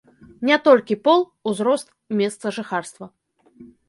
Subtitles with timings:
[0.49, 1.19] Не толькі пол,
[1.51, 3.05] узрост і месца жыхарства.